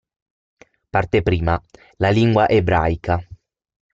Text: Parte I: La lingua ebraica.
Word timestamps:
Parte 0.95 1.21
I: 1.35 1.39
La 2.05 2.09
lingua 2.19 2.47
ebraica. 2.57 3.21